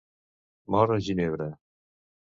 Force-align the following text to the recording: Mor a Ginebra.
Mor 0.75 0.89
a 0.95 0.97
Ginebra. 1.09 1.49